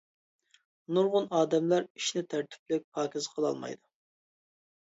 [0.97, 3.83] نۇرغۇن ئادەملەر ئىشنى تەرتىپلىك، پاكىز قىلالمايدۇ.